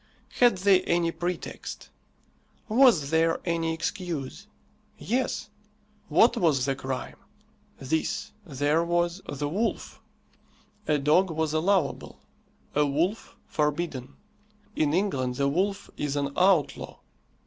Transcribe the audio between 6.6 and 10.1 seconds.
the crime? This: there was the wolf.